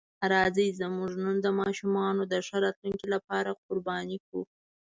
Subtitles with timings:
[0.31, 4.41] راځئ زموږ نن د ماشومانو د ښه راتلونکي لپاره قرباني کړو.